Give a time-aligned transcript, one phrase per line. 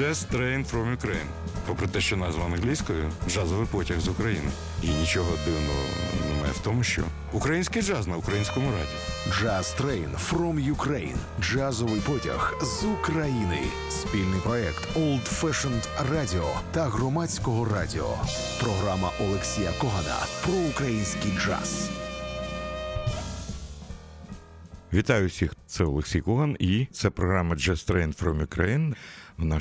[0.00, 1.26] Jazz Train from Ukraine.
[1.66, 4.50] Попри те, що назва англійською джазовий потяг з України.
[4.82, 5.80] І нічого дивного
[6.28, 8.96] немає в тому, що український джаз на українському раді.
[9.28, 11.16] Jazz Train from Ukraine.
[11.40, 13.62] Джазовий потяг з України.
[13.90, 18.18] Спільний проект Old Fashioned Radio та громадського радіо.
[18.60, 21.90] Програма Олексія Когана про український джаз.
[24.92, 28.94] Вітаю всіх, це Олексій Коган, і це програма Just Train from Ukraine.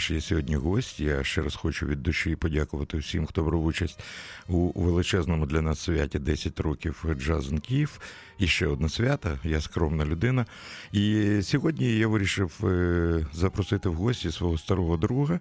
[0.10, 1.00] Є сьогодні гость.
[1.00, 4.00] Я ще раз хочу від душі подякувати всім, хто брав участь
[4.48, 8.00] у величезному для нас святі 10 років Jazz in Kiev.
[8.38, 9.40] І ще одне свято.
[9.44, 10.46] Я скромна людина.
[10.92, 15.40] І сьогодні я вирішив е, запросити в гості свого старого друга.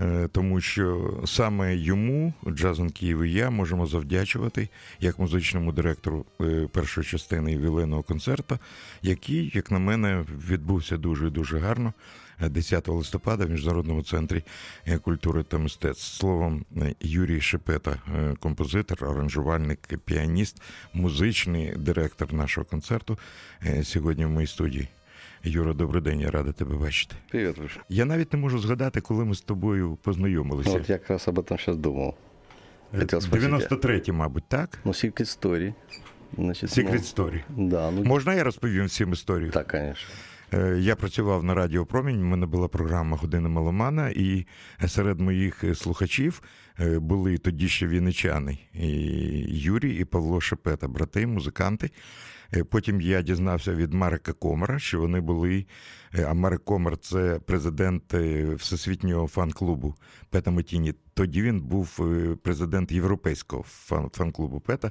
[0.00, 4.68] Е, тому що саме йому Jazz in Kiev і я можемо завдячувати
[5.00, 8.58] як музичному директору е, першої частини ювілейного концерту,
[9.02, 11.92] який, як на мене, відбувся дуже дуже гарно
[12.48, 14.42] 10 е, листопада в міжнародному центрі
[15.02, 16.04] культури та мистецтв.
[16.04, 16.64] Словом,
[17.00, 17.96] Юрій Шепета,
[18.40, 23.18] композитор, аранжувальник, піаніст, музичний директор нашого концерту
[23.82, 24.88] сьогодні в моїй студії.
[25.44, 27.16] Юра, добрий день, я радий тебе бачити.
[27.30, 27.78] Привіт, Руш.
[27.88, 30.70] Я навіть не можу згадати, коли ми з тобою познайомилися.
[30.70, 32.14] От якраз об этом зараз думав.
[32.94, 34.78] 93-й, мабуть, так?
[34.84, 35.74] Ну, Secret Story.
[36.36, 37.42] Значить, Secret ну, Story.
[37.48, 38.04] Да, ну...
[38.04, 39.50] Можна я розповім всім історію?
[39.50, 40.14] Так, звісно.
[40.78, 44.46] Я працював на Радіо Промінь, у мене була програма Година Маломана, і
[44.86, 46.42] серед моїх слухачів
[46.80, 48.88] е, були тоді ще віничани і
[49.48, 51.90] Юрій і Павло Шепета, брати, музиканти.
[52.54, 55.66] Е, потім я дізнався від Марика Комара, що вони були.
[56.14, 59.94] Е, а Комар це президент е, Всесвітнього фан-клубу
[60.30, 60.94] Пета Метіні.
[61.14, 62.00] Тоді він був
[62.42, 63.64] президент Європейського
[64.12, 64.90] фан-клубу Пета.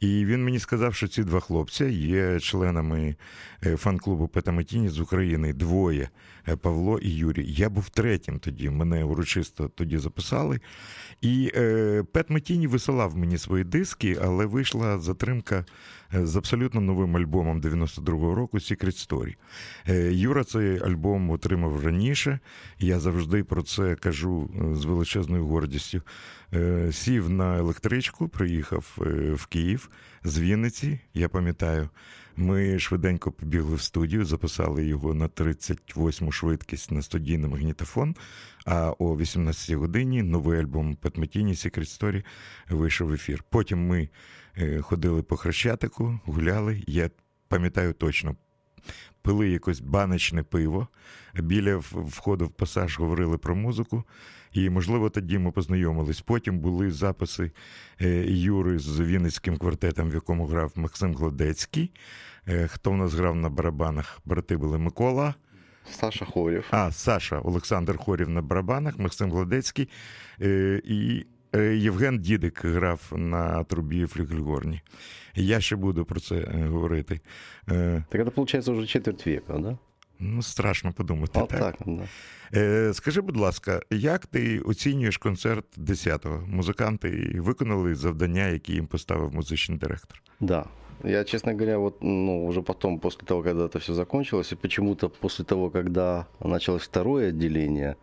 [0.00, 3.16] І він мені сказав, що ці два хлопці є членами
[3.76, 5.52] фан-клубу Пета Метіні з України.
[5.52, 6.08] Двоє
[6.60, 7.52] Павло і Юрій.
[7.52, 8.70] Я був третім тоді.
[8.70, 10.60] Мене урочисто тоді записали.
[11.20, 11.52] І
[12.12, 15.64] Пет Метіні висилав мені свої диски, але вийшла затримка
[16.12, 19.34] з абсолютно новим альбомом 92-го року Secret Story.
[19.88, 22.38] Е, Юра цей альбом отримав раніше.
[22.78, 26.02] Я завжди про це кажу е, з величезною гордістю.
[26.54, 28.96] Е, сів на електричку, приїхав
[29.32, 29.90] в Київ
[30.24, 31.00] з Вінниці.
[31.14, 31.88] Я пам'ятаю,
[32.36, 38.16] ми швиденько побігли в студію, записали його на 38 швидкість на студійний магнітофон.
[38.66, 42.24] А о 18 годині новий альбом Петметіні Secret Story
[42.70, 43.44] вийшов в ефір.
[43.50, 44.08] Потім ми
[44.56, 46.82] Е, ходили по хрещатику, гуляли.
[46.86, 47.10] Я
[47.48, 48.36] пам'ятаю точно,
[49.22, 50.88] пили якось баночне пиво.
[51.34, 54.04] Біля входу в пасаж говорили про музику.
[54.52, 56.20] І, можливо, тоді ми познайомились.
[56.20, 57.50] Потім були записи
[58.00, 61.92] е, Юри з Вінницьким квартетом, в якому грав Максим Гладецький.
[62.48, 64.20] Е, хто в нас грав на барабанах?
[64.24, 65.34] Брати були Микола.
[65.90, 66.64] Саша Хорів.
[66.70, 69.88] А, Саша Олександр Хорів на барабанах, Максим Гладецький.
[70.38, 71.24] І Е,
[71.58, 74.80] Євген Дідик грав на трубі флюгельгорні.
[75.34, 77.20] Я ще буду про це е, говорити.
[77.68, 79.78] Е, так це, виходить, вже четверть віка, да?
[80.18, 81.40] Ну, страшно подумати.
[81.40, 81.76] О, так?
[81.76, 82.94] так да.
[82.94, 86.46] Скажи, будь ласка, як ти оцінюєш концерт 10-го?
[86.46, 90.22] Музиканти виконали завдання, які їм поставив музичний директор?
[90.40, 90.64] Да.
[91.04, 95.08] Я, честно говоря, вот, ну, уже потом, после того, когда это все закончилось, и почему-то
[95.08, 97.96] после того, когда началось второе отделение,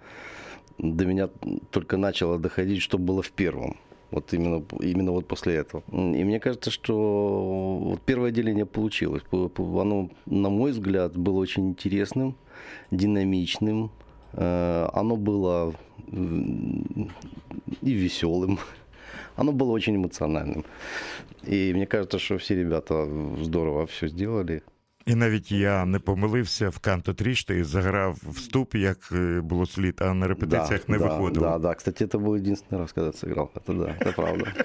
[0.77, 1.29] до меня
[1.71, 3.77] только начало доходить, что было в первом.
[4.11, 5.83] Вот именно, именно вот после этого.
[5.91, 9.23] И мне кажется, что вот первое отделение получилось.
[9.31, 12.38] Оно, на мой взгляд, было очень интересным,
[12.89, 13.91] динамичным.
[14.33, 15.75] Э, оно было
[16.11, 18.59] и веселым.
[19.35, 20.65] Оно было очень эмоциональным.
[21.44, 23.07] И мне кажется, что все ребята
[23.44, 24.63] здорово все сделали.
[25.07, 29.95] І навіть я не помилився в канто трішти і заграв вступ, як е, було слід,
[30.01, 31.45] а на репетиціях да, не да, виходило.
[31.45, 31.73] Да, да.
[31.73, 33.50] Кстати, це був єдиний раз, коли сыграл.
[33.68, 34.45] Це да, це правда.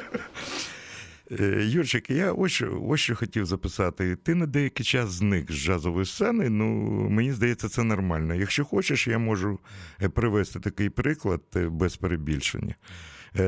[1.40, 4.16] Е, Юрчик, я ось ось що хотів записати.
[4.16, 6.48] Ти на деякий час зник з джазової сцени.
[6.48, 6.66] Ну
[7.10, 8.34] мені здається, це нормально.
[8.34, 9.58] Якщо хочеш, я можу
[10.02, 12.74] е, привести такий приклад без перебільшення.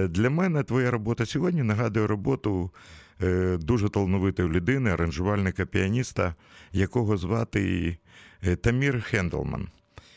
[0.09, 2.71] Для мене твоя робота сьогодні нагадує роботу
[3.59, 6.35] дуже талановитої людини, аранжувальника піаніста,
[6.73, 7.97] якого звати
[8.43, 9.69] е, Тамір Хендлман.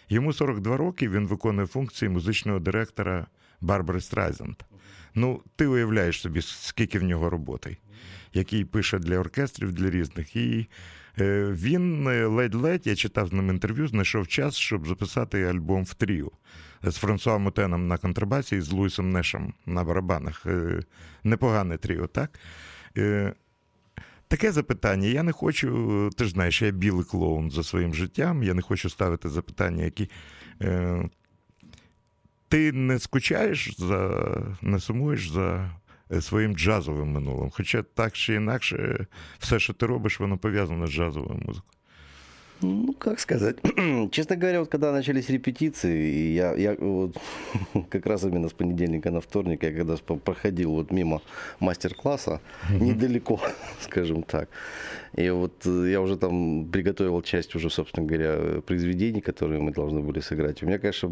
[0.10, 3.28] Йому 42 роки він виконує функції музичного директора
[3.62, 4.56] Барбари Страйзенд.
[5.16, 7.78] Ну, ти уявляєш собі, скільки в нього роботи,
[8.34, 10.36] який пише для оркестрів, для різних.
[10.36, 10.68] І
[11.20, 16.32] е, він ледь-ледь, я читав з ним інтерв'ю, знайшов час, щоб записати альбом в тріо
[16.84, 20.46] з Франсуа Мотеном на контрабасі і з Луїсом Нешем на барабанах.
[21.24, 22.40] Непогане тріо, так?
[22.98, 23.34] Е,
[24.28, 25.08] таке запитання.
[25.08, 28.44] Я не хочу, ти ж знаєш, я білий клоун за своїм життям.
[28.44, 30.10] Я не хочу ставити запитання, які.
[30.62, 31.10] Е,
[32.50, 34.24] ти не скучаєш за
[34.62, 35.72] не сумуєш за
[36.12, 37.50] е, своїм джазовим минулим.
[37.50, 39.08] Хоча так чи інакше,
[39.40, 41.77] все, що ти робиш, воно пов'язане з джазовою музикою.
[42.62, 43.58] Ну, как сказать.
[44.12, 47.16] Честно говоря, вот когда начались репетиции, я, я вот,
[47.90, 51.22] как раз именно с понедельника на вторник, я когда проходил вот мимо
[51.60, 53.40] мастер-класса, недалеко,
[53.82, 54.50] скажем так,
[55.16, 60.00] и вот э, я уже там приготовил часть уже, собственно говоря, произведений, которые мы должны
[60.00, 60.64] были сыграть.
[60.64, 61.12] У меня, конечно,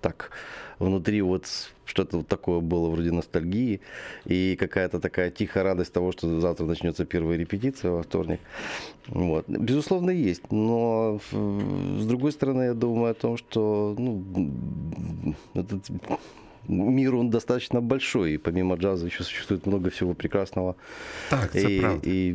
[0.00, 0.30] так
[0.78, 1.46] внутри вот
[1.86, 3.80] что-то вот такое было вроде ностальгии
[4.24, 8.40] и какая-то такая тихая радость того, что завтра начнется первая репетиция во вторник.
[9.08, 9.48] Вот.
[9.48, 10.50] Безусловно, есть.
[10.50, 14.54] Но с другой стороны, я думаю о том, что ну,
[15.54, 15.90] этот
[16.69, 20.75] мир он достаточно большой, и помимо джаза еще существует много всего прекрасного.
[21.29, 22.09] Так, и, правда.
[22.09, 22.29] И,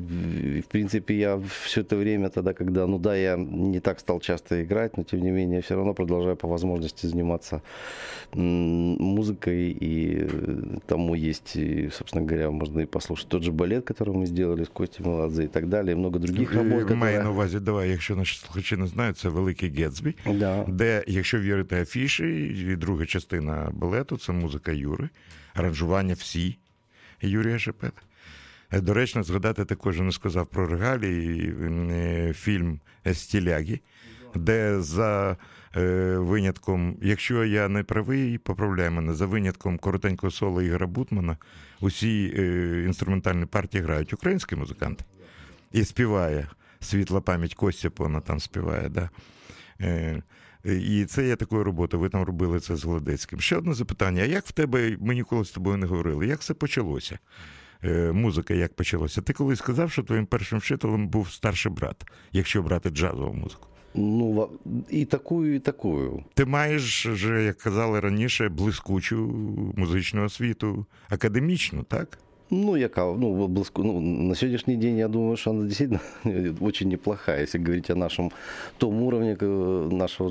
[0.56, 4.20] и, в принципе, я все это время тогда, когда, ну да, я не так стал
[4.20, 7.62] часто играть, но тем не менее, все равно продолжаю по возможности заниматься
[8.32, 10.28] музыкой, и
[10.86, 14.68] тому есть, и, собственно говоря, можно и послушать тот же балет, который мы сделали с
[14.68, 16.82] Костей Меладзе и так далее, и много других работ.
[16.82, 16.96] Которые...
[16.96, 20.64] Маю на увазі, давай, якщо наші слухачі не знають, це Великий Гетсбі, да.
[20.68, 22.24] де, якщо вірити афіші,
[22.72, 25.09] і друга частина балету, це музика Юри,
[25.53, 26.57] аранжування всі
[27.21, 28.01] Юрія Шепета.
[28.71, 31.53] До речі, згадати також не сказав про регалії
[32.33, 32.79] фільм
[33.13, 33.81] Стілягі,
[34.35, 35.37] де за
[36.15, 41.37] винятком, якщо я не правий, поправляй мене, за винятком коротенького соло Ігора Бутмана,
[41.79, 42.25] усі
[42.85, 45.03] інструментальні партії грають українські музиканти.
[45.71, 46.47] І співає
[46.79, 48.89] світла пам'ять Костя, вона там співає.
[48.89, 49.09] Да?
[50.63, 52.01] І це є такою роботою.
[52.01, 53.39] Ви там робили це з Голодецьким.
[53.39, 56.53] Ще одне запитання: а як в тебе, ми ніколи з тобою не говорили, як це
[56.53, 57.19] почалося?
[58.11, 59.21] Музика як почалася?
[59.21, 63.67] Ти колись сказав, що твоїм першим вчителем був старший брат, якщо брати джазову музику?
[63.95, 64.49] Ну,
[64.89, 66.23] і таку, і таку.
[66.33, 69.17] Ти маєш, як казали раніше, блискучу
[69.77, 72.19] музичну освіту, академічну, так?
[72.51, 76.01] Ну, яка, ну, близко, ну, на сегодняшний день я думаю, что она действительно
[76.61, 78.31] очень неплохая, если говорить о нашем
[78.77, 80.29] том уровне нашего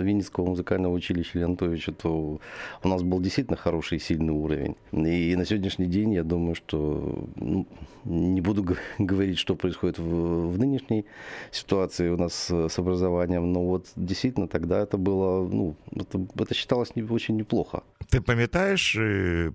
[0.00, 2.38] Винницкого музыкального училища Леонтовича, то
[2.84, 4.76] у нас был действительно хороший и сильный уровень.
[4.92, 7.66] И на сегодняшний день я думаю, что ну,
[8.04, 11.06] не буду говорить, что происходит в, в нынешней
[11.50, 16.96] ситуации у нас с образованием, но вот действительно тогда это было, ну, это, это считалось
[16.96, 17.82] не, очень неплохо.
[18.08, 18.98] Ти пам'ятаєш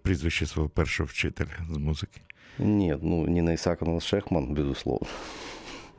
[0.04, 1.29] прізвище свого першого вчителя
[1.70, 2.22] з музики?
[2.60, 5.08] Нет, ну, Нина Исаковна Шехман, безусловно.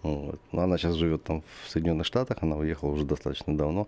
[0.02, 0.40] Вот.
[0.52, 3.86] Но она сейчас живет там в Соединенных Штатах, она уехала уже достаточно давно.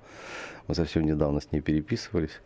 [0.68, 2.40] Мы совсем недавно с ней переписывались.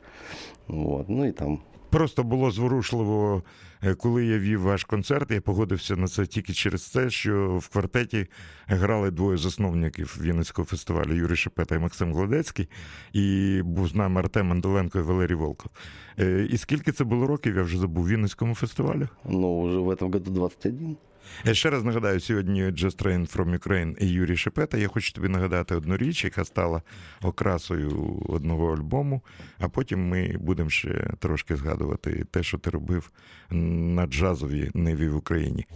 [0.69, 1.08] Вот.
[1.08, 1.60] Ну и там
[1.90, 3.43] Просто було зворушливо,
[3.96, 5.31] коли я вів ваш концерт.
[5.31, 8.26] Я погодився на це тільки через те, що в квартеті
[8.67, 12.69] грали двоє засновників Вінницького фестивалю Юрій Шепета і Максим Гладецький,
[13.12, 15.70] і був з нами Артем Манделенко і Валерій Волков.
[16.50, 19.08] І скільки це було років, я вже забув Вінницькому фестивалю?
[19.25, 20.96] Ну, вже в цьому году 21.
[21.44, 24.78] Я ще раз нагадаю, сьогодні Just Train from Ukraine і Юрій Шепета.
[24.78, 26.82] Я хочу тобі нагадати одну річ, яка стала
[27.23, 29.23] окрасою одного альбому,
[29.58, 33.11] а потім ми будемо ще трошки згадувати те, що ти робив
[33.50, 35.67] на джазовій ниві в Україні.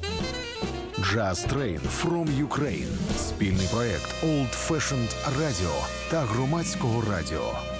[1.00, 7.79] Jazz Train from Ukraine– спільний проект Old Fashioned Radio та громадського радіо.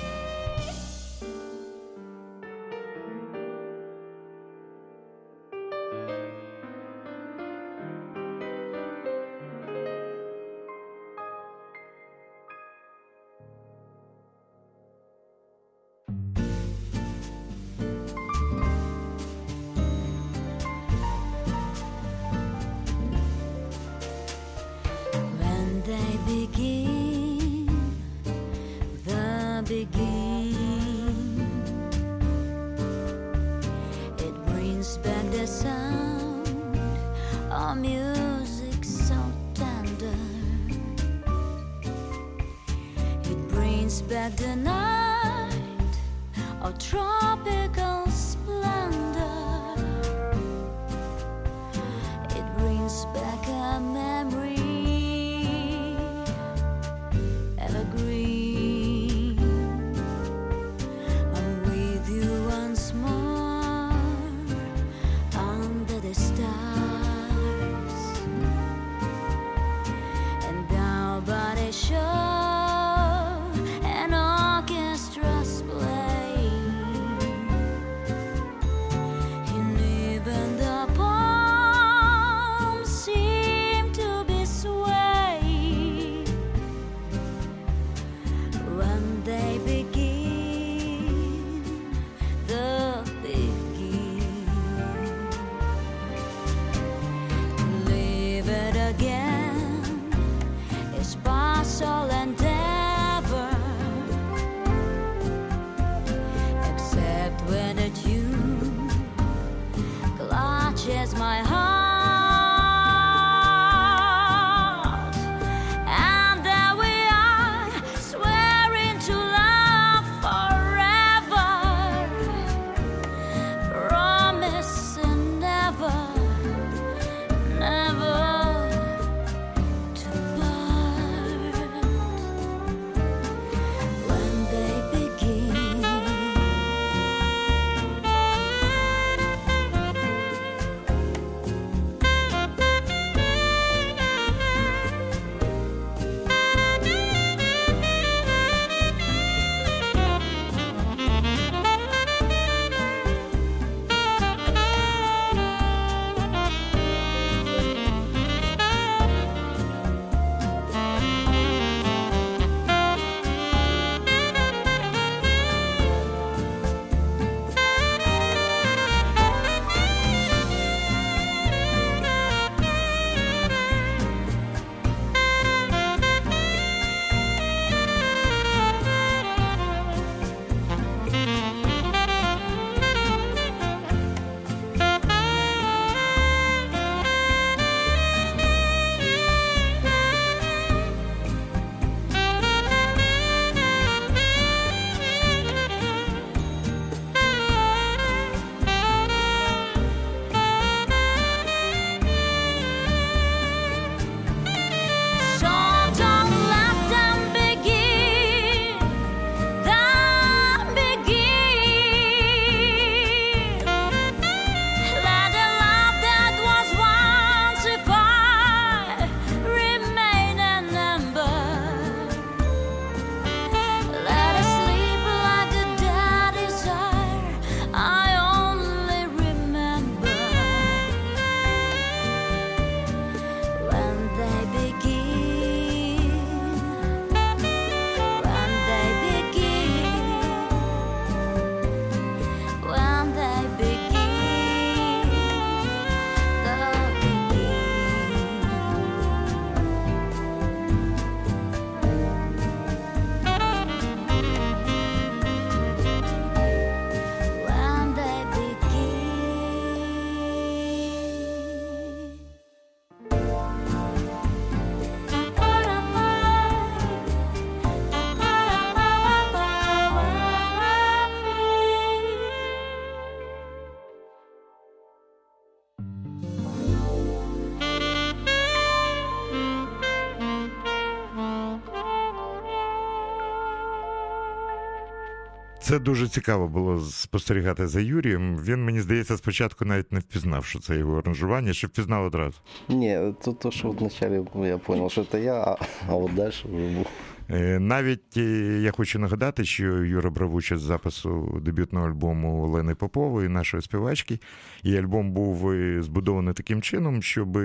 [285.70, 288.36] Це дуже цікаво було спостерігати за Юрієм.
[288.36, 292.36] Він, мені здається, спочатку навіть не впізнав, що це його аранжування, чи впізнав одразу.
[292.68, 295.56] Ні, то, то що вначале я зрозумів, що це я, а,
[295.88, 296.86] а от далі вже був.
[297.30, 303.28] Е, навіть е, я хочу нагадати, що Юра брав участь запису дебютного альбому Олени Попової,
[303.28, 304.18] нашої співачки,
[304.62, 307.38] і альбом був е, збудований таким чином, щоб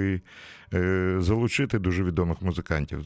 [1.18, 3.00] залучити дуже відомих музикантів.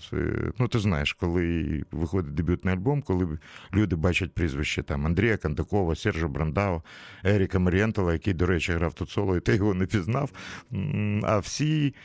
[0.60, 3.38] Ну, ти знаєш, коли виходить дебютний альбом, коли
[3.74, 6.82] люди бачать прізвище там Андрія Кандакова, Сержа Брандау,
[7.24, 10.32] Еріка Марієнтала, який, до речі, грав тут соло, і ти його не пізнав.
[11.24, 11.96] А всі,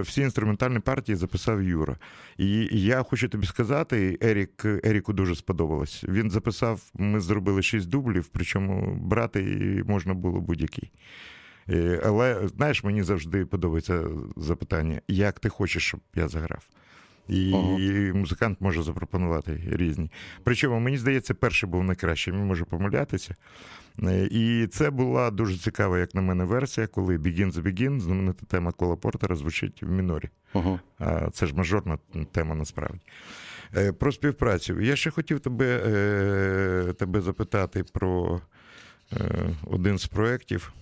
[0.00, 1.96] всі інструментальні партії записав Юра.
[2.38, 6.04] І я хочу тобі сказати, Ерік Еріку дуже сподобалось.
[6.08, 9.42] Він записав, ми зробили шість дублів, причому брати
[9.86, 10.90] можна було будь-який.
[11.70, 14.04] Е, але знаєш, мені завжди подобається
[14.36, 16.68] запитання, як ти хочеш, щоб я заграв.
[17.28, 18.14] І uh-huh.
[18.14, 20.10] музикант може запропонувати різні.
[20.44, 23.34] Причому, мені здається, перший був найкращий, він може помилятися.
[24.02, 28.46] Е, і це була дуже цікава, як на мене, версія, коли Begin the Begin, знаменита
[28.46, 30.28] тема Кола Портера, звучить в мінорі.
[30.54, 30.78] Uh-huh.
[30.98, 31.98] А Це ж мажорна
[32.32, 33.00] тема насправді.
[33.76, 34.80] Е, про співпрацю.
[34.80, 35.78] Я ще хотів тебе,
[36.98, 38.40] тебе запитати про
[39.66, 40.72] один з проєктів.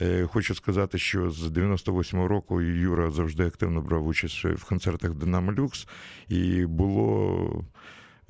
[0.00, 5.52] Е, хочу сказати, що з 98-го року Юра завжди активно брав участь в концертах Динамо
[5.52, 5.88] Люкс,
[6.28, 7.64] і було.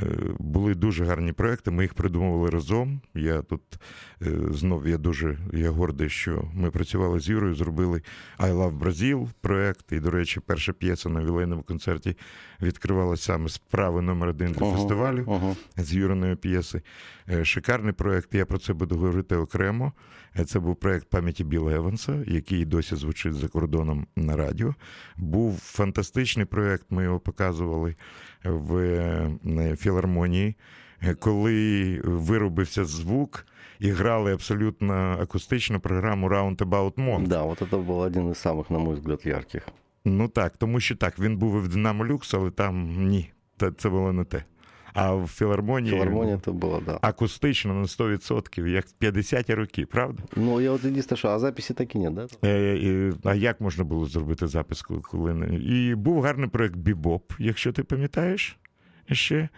[0.02, 0.06] Е,
[0.38, 3.00] були дуже гарні проекти, ми їх придумували разом.
[3.14, 3.62] Я тут
[4.22, 8.02] е, знов я дуже я гордий, що ми працювали з Юрою, зробили
[8.38, 9.92] I Love Brazil проект.
[9.92, 12.16] І, до речі, перша п'єса на вілейному концерті
[12.62, 15.54] відкривалася саме справи номер один для uh-huh, фестивалю uh-huh.
[15.76, 16.82] з Юриної п'єси.
[17.42, 18.34] Шикарний проект.
[18.34, 19.92] Я про це буду говорити окремо.
[20.46, 24.74] Це був проект пам'яті Біла Еванса, який досі звучить за кордоном на радіо.
[25.16, 26.86] Був фантастичний проект.
[26.90, 27.94] Ми його показували
[28.44, 30.54] в е, філармонії,
[31.18, 33.46] коли виробився звук.
[33.78, 37.26] І грали абсолютно акустичну програму Roundabout Monk.
[37.26, 39.68] Да, от це був один із самих, на мой взгляд, ярких.
[40.04, 43.32] Ну так, тому що так, він був і в Динамо Люкс, але там ні,
[43.78, 44.44] це було не те.
[44.94, 46.98] А в філармонії Філармонія то було, да.
[47.02, 50.22] акустично на 100%, як в 50-ті роки, правда?
[50.36, 52.26] Ну, я от єдине, що, а записи такі ні, да?
[52.44, 55.56] Е, А як можна було зробити запис, коли не.
[55.56, 58.58] І був гарний проєкт Бібоп, якщо ти пам'ятаєш
[59.12, 59.48] ще.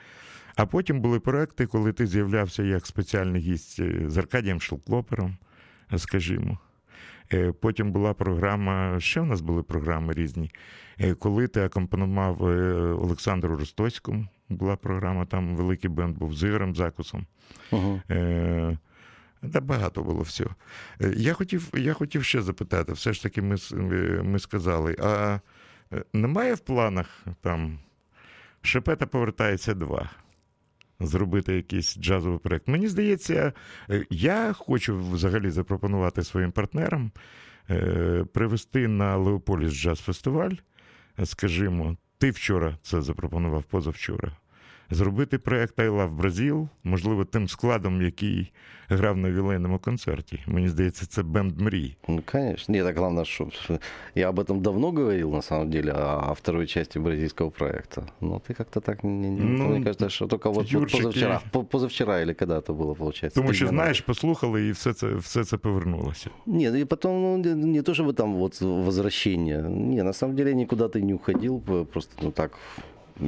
[0.56, 5.36] А потім були проекти, коли ти з'являвся як спеціальний гість е, з Аркадієм Шелклопером,
[5.96, 6.58] скажімо.
[7.32, 10.50] Е, потім була програма, ще в нас були програми різні.
[11.00, 12.42] Е, коли ти акомпонував
[13.02, 17.26] Олександру Ростоцькому, була програма, там великий бенд був з Ігорем Закусом.
[17.70, 18.00] Угу.
[18.10, 18.78] Е,
[19.50, 20.54] та багато було всього.
[21.00, 23.56] Е, я хотів я хотів ще запитати, все ж таки, ми
[24.22, 25.40] ми сказали, а
[25.92, 27.78] е, немає в планах там
[28.62, 30.10] Шепета повертається два.
[31.00, 32.68] Зробити якийсь джазовий проєкт.
[32.68, 33.52] Мені здається,
[33.90, 37.10] е, я хочу взагалі запропонувати своїм партнерам
[38.32, 40.52] привезти на Леополіс джаз фестиваль.
[41.24, 44.36] Скажімо, ти вчора це запропонував позавчора
[44.91, 48.51] зробити проект I Love Brazil, можливо, тим складом, який
[48.89, 50.39] грав на вілейному концерті.
[50.47, 51.95] Мені здається, це бенд мрій.
[52.07, 52.73] Ну, конечно.
[52.73, 53.49] Нет, так главное, что
[54.15, 58.03] я об этом давно говорил, на самом деле, о второй части бразильского проекта.
[58.21, 62.21] Но ты как-то так, не, не, ну, мне кажется, что только вот, вот позавчера, позавчера
[62.21, 63.41] или когда-то было, получается.
[63.41, 66.29] Тому що, знаєш, послухали, і все це, все це повернулося.
[66.45, 69.61] Ні, ну и потом, ну, не, не то, чтобы там вот возвращение.
[69.69, 72.51] Не, на самом деле никуда ты не уходил, просто, ну, так,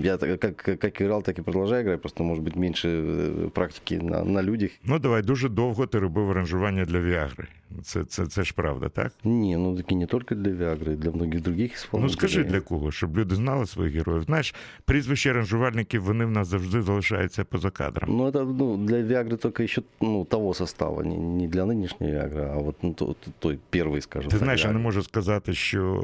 [0.03, 4.25] я как, как играл, так і продовжую грати, просто може бути менше э, практики на
[4.25, 4.71] на людях.
[4.85, 7.47] Ну давай, дуже довго ти робив аранжування для Віагри.
[7.83, 9.13] Це це, це ж правда, так?
[9.25, 13.19] Ні, ну такі не тільки для Віагри, для многих других Ну скажи для кого, щоб
[13.19, 14.23] люди знали своїх героїв.
[14.23, 18.17] Знаєш, прізвища аранжувальників вони в нас завжди залишаються поза кадром.
[18.17, 22.51] Ну, це ну, для Віагри тільки ще ну, того составу, не, не для нинішньої Віагри,
[22.53, 24.31] а от ну, той, той перший, скажімо.
[24.31, 26.03] Ти знаєш, я не можу сказати, що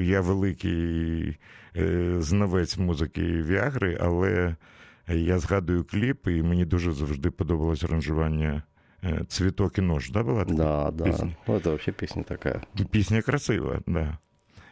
[0.00, 1.38] я великий.
[1.76, 4.56] Е, знавець музики Віагри, але
[5.08, 8.62] я згадую кліп, і мені дуже завжди подобалось аранжування
[9.03, 11.03] е, Цвіток і нож, да, була така да, да.
[11.03, 11.35] пісня?
[11.47, 12.61] Ну, це взагалі пісня така.
[12.91, 14.17] Пісня красива, да.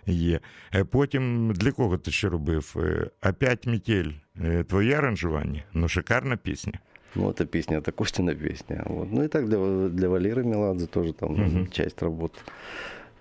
[0.08, 0.40] Є.
[0.76, 2.76] Е, потім для кого ти ще робив?
[3.30, 4.12] Опять метель.
[4.68, 5.64] Твоє аранжування?
[5.74, 6.80] Ну, шикарна пісня.
[7.16, 8.84] Ну, это песня, это Костина песня.
[8.86, 9.12] Вот.
[9.12, 11.68] Ну и так для, для Валеры Меладзе тоже там угу.
[11.72, 12.32] часть работ.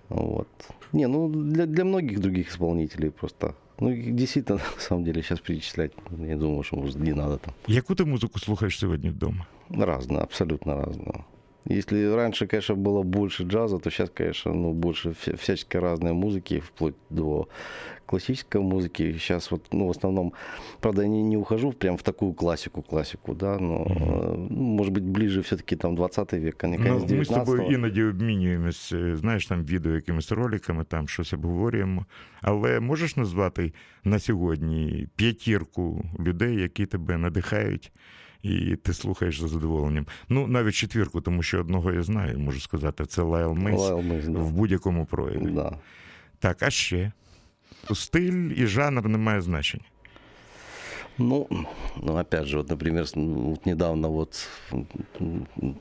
[0.09, 0.47] Вот.
[0.93, 5.91] Не, ну для, для многих других исполнителей просто Ну, действительно, на самом деле, сейчас перечислять,
[6.17, 7.53] я думаю, что может, не надо там.
[7.67, 9.45] Яку ти музику слухаєш сьогодні вдома?
[9.69, 11.25] Разную, абсолютно разную.
[11.67, 16.93] Если раньше, конечно, было больше джаза, то сейчас, конечно, ну, больше всяческой разной музыки, вплоть
[17.09, 17.47] до
[18.05, 19.13] классической музыки.
[19.13, 20.33] Сейчас вот, ну, в основном,
[20.79, 24.53] правда, я не, не ухожу прям в такую классику, классику, да, но, mm-hmm.
[24.53, 28.03] может быть, ближе все-таки там 20 век, а не конец 19 Ми з тобою іноді
[28.03, 32.05] обмінюємось, знаєш, там відео якимись роликами, там щось обговорюємо.
[32.41, 37.91] Але можеш назвати на сьогодні п'ятірку людей, які тебе надихають
[38.43, 40.05] і ти слухаєш за задоволенням.
[40.29, 44.39] Ну, навіть четвірку, тому що одного я знаю, можу сказати, це Лайл Мейс да.
[44.39, 45.51] в будь-якому прояві.
[45.51, 45.77] Да.
[46.39, 47.11] Так, а ще
[47.93, 49.83] стиль і жанр не має значення.
[51.17, 51.47] Ну,
[52.03, 54.49] ну, опять же, вот, например, вот недавно вот,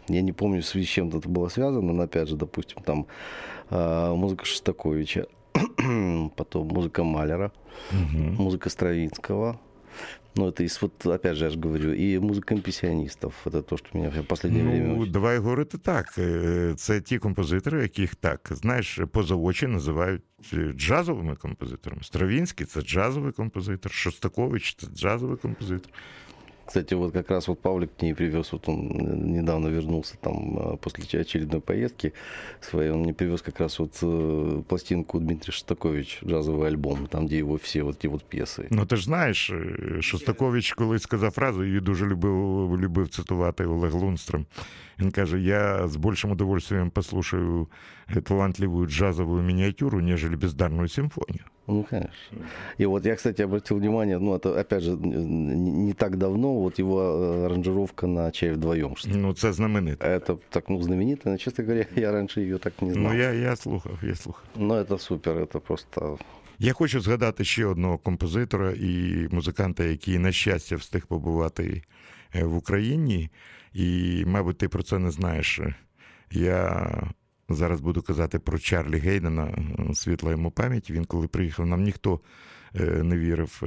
[0.08, 3.06] я не помню, с чем это было связано, но, опять же, допустим, там
[4.16, 5.26] музыка Шостаковича,
[6.36, 7.50] потом музыка Малера,
[7.90, 8.42] угу.
[8.42, 9.58] музыка Стравинского,
[10.39, 13.33] Ну, это из, вот, опять же, я же говорю, і музика імпресіоністів.
[13.43, 15.05] Це те, що мене в останнє ну, время...
[15.05, 16.19] Давай говорити так.
[16.77, 20.21] Це ті композитори, яких так, знаєш, поза очі називають
[20.75, 22.03] джазовими композиторами.
[22.03, 25.91] Стравінський це джазовий композитор, Шостакович це джазовий композитор.
[26.68, 28.88] Кстати, вот как раз вот Павлик мне привез, вот он
[29.32, 32.12] недавно вернулся там после очередной поездки
[32.60, 37.38] своей, он мне привез как раз вот э, пластинку Дмитрия Шостакович, джазовый альбом, там, где
[37.38, 38.66] его все вот ті вот п'єси.
[38.70, 39.52] Ну ти ж знаєш,
[40.00, 44.46] Шостакович колись сказав фразу, її дуже любив, любив цитувати Олег Лунстром.
[44.98, 47.68] Він каже: я з більшим удовольствием послушаю
[48.22, 51.44] талантливую джазовую миниатюру, нежели бездарную симфонию.
[51.68, 52.38] Ну, конечно.
[52.78, 56.78] И вот я, кстати, обратил внимание, ну, это, опять же, не, не так давно, вот
[56.78, 58.94] его э, аранжировка на «Чай вдвоем».
[59.06, 60.06] Ну, це знаменито.
[60.06, 63.12] Это так, ну, знаменито, но, честно говоря, я раньше ее так не знал.
[63.12, 64.44] Ну, я, я слухав, я слухав.
[64.56, 66.18] Ну, это супер, это просто...
[66.58, 71.82] Я хочу згадати ще одного композитора і музиканта, який, на щастя, встиг побувати
[72.34, 73.30] в Україні.
[73.72, 75.60] І, мабуть, ти про це не знаєш.
[76.30, 76.90] Я
[77.49, 79.57] зараз буду казати про Чарлі Гейдена,
[79.93, 80.91] світла йому пам'ять.
[80.91, 82.19] Він, коли приїхав, нам ніхто
[83.03, 83.63] не вірив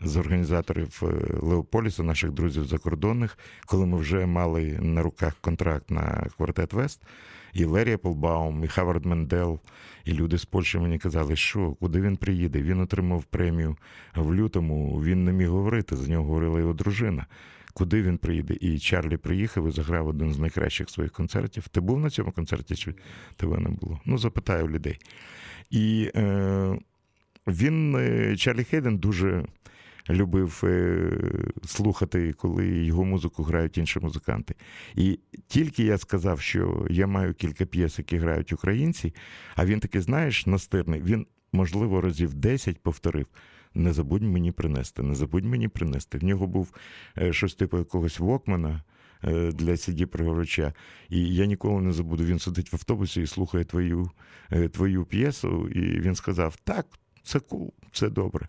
[0.00, 1.02] з організаторів
[1.42, 7.02] Леополіса, наших друзів закордонних, коли ми вже мали на руках контракт на Quartet West.
[7.52, 9.60] І Лері Еплбаум, і Хавард Мендел,
[10.04, 12.62] і люди з Польщі мені казали, що куди він приїде.
[12.62, 13.76] Він отримав премію
[14.16, 15.02] в лютому.
[15.02, 15.96] Він не міг говорити.
[15.96, 17.26] За нього говорила його дружина
[17.74, 18.56] куди він приїде.
[18.60, 21.68] І Чарлі приїхав і заграв один з найкращих своїх концертів.
[21.68, 22.94] Ти був на цьому концерті, чи
[23.36, 24.00] тебе не було?
[24.04, 24.98] Ну, запитаю людей.
[25.70, 26.78] І е,
[27.46, 29.44] він, е, Чарлі Хейден, дуже
[30.10, 31.10] любив е,
[31.66, 34.54] слухати, коли його музику грають інші музиканти.
[34.94, 39.14] І тільки я сказав, що я маю кілька п'єс, які грають українці,
[39.56, 43.26] а він таки, знаєш, настирний, він, можливо, разів 10 повторив
[43.74, 46.18] не забудь мені принести, не забудь мені принести.
[46.18, 46.74] В нього був
[47.18, 48.82] е, щось типу якогось вокмана
[49.24, 50.72] е, для cd пригорача
[51.08, 52.24] І я ніколи не забуду.
[52.24, 54.10] Він сидить в автобусі і слухає твою
[54.50, 56.86] е, твою п'єсу, і він сказав: Так,
[57.22, 58.48] це кул, це добре.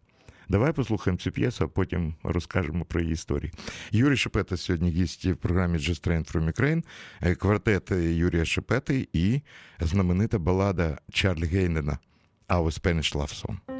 [0.49, 3.51] Давай послухаємо цю п'єсу, а потім розкажемо про її історію.
[3.91, 6.83] Юрій Шепета сьогодні гість в програмі Just Train from Ukraine,
[7.35, 9.41] квартет Юрія Шепети і
[9.79, 11.97] знаменита балада Чарлі Гейнена
[12.49, 13.74] «Our Spanish Love Song».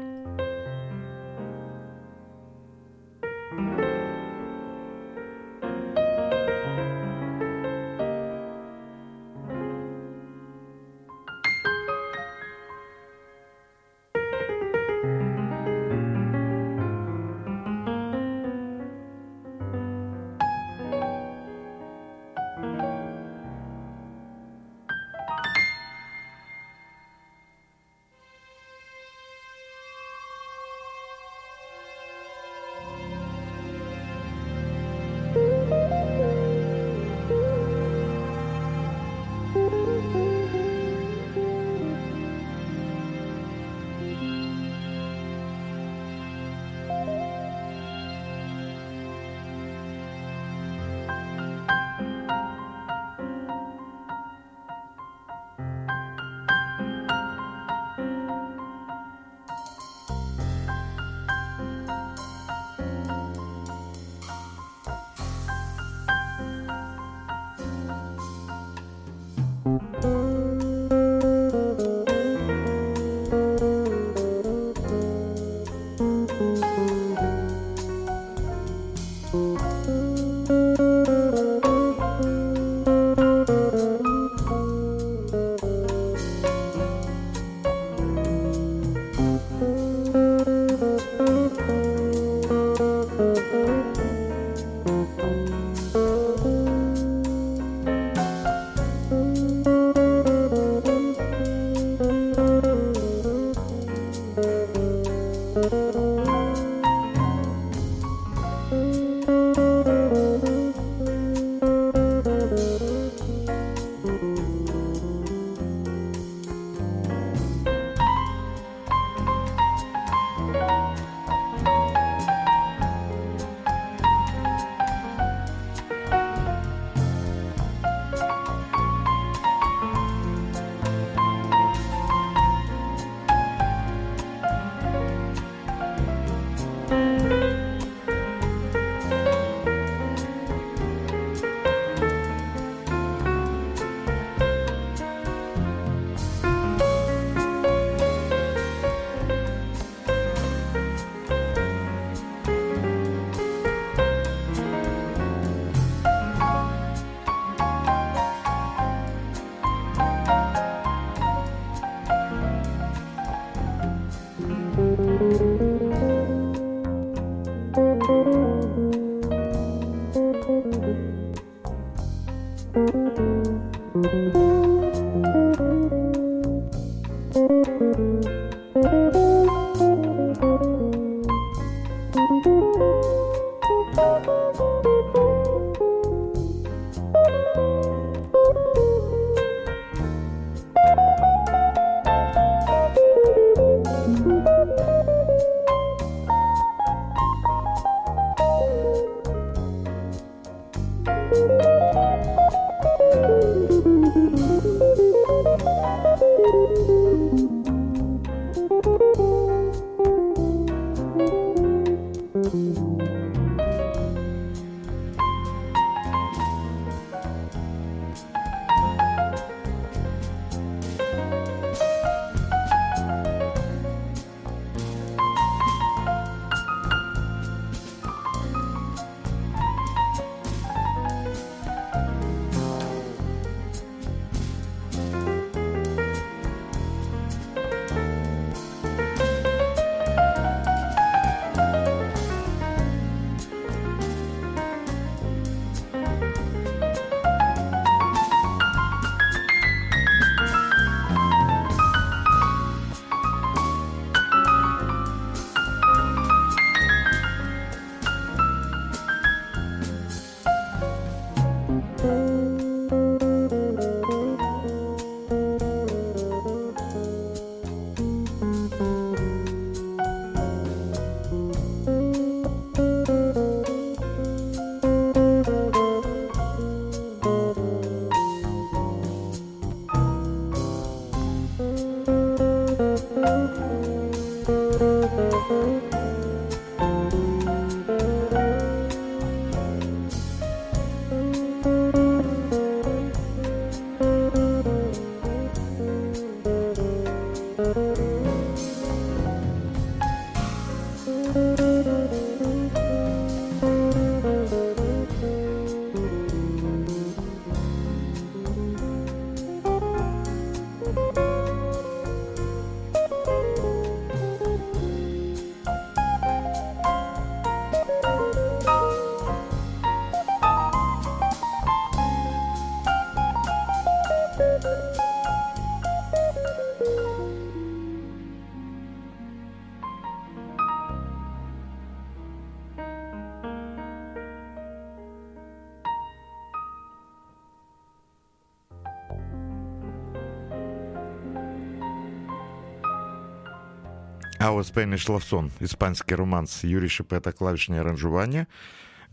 [344.46, 348.46] Our Spanish Love Song, іспанський романс Юрій Шепета, клавішні аранжування,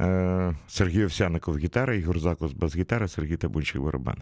[0.02, 4.18] е, Сергій Овсяников гітара, Ігор Закус бас-гітара, Сергій Табунчик барабан.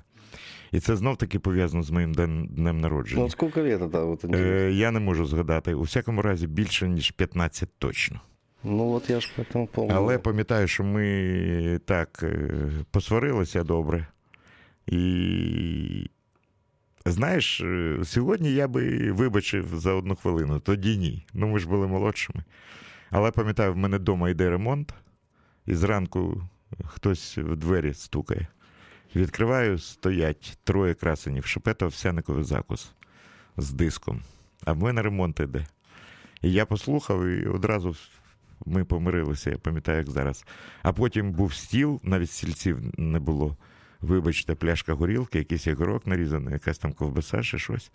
[0.72, 3.30] І це знов таки пов'язано з моїм днем, Ну, народження.
[3.30, 4.52] сколько лет это вот интересно?
[4.52, 5.74] Е, я не можу згадати.
[5.74, 8.20] У всякому разі, більше, ніж 15 точно.
[8.64, 9.94] Ну вот я ж поэтому помню.
[9.96, 12.50] Але пам'ятаю, що ми так е,
[12.92, 14.08] посварилися добре.
[14.88, 16.10] І
[17.06, 21.26] знаєш, е, сьогодні я би вибачив за одну хвилину, тоді ні.
[21.34, 22.44] Ну ми ж були молодшими.
[23.12, 24.94] Але пам'ятаю, в мене вдома йде ремонт,
[25.66, 26.44] і зранку
[26.86, 28.48] хтось в двері стукає.
[29.16, 32.92] Відкриваю, стоять троє красенів, шепета овсяниковий закус
[33.58, 34.22] з диском.
[34.66, 35.66] А в мене ремонт іде.
[36.42, 37.96] І я послухав, і одразу
[38.66, 40.46] ми помирилися, я пам'ятаю, як зараз.
[40.84, 43.58] А потім був стіл, навіть стільців не було.
[44.02, 47.92] Вибачте, пляшка горілки, якийсь ігрок нарізаний, якась там ковбаса, чи щось.